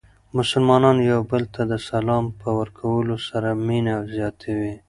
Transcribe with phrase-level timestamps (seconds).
[0.37, 4.73] مسلمانان یو بل ته د سلام په ورکولو سره مینه زیاتوي.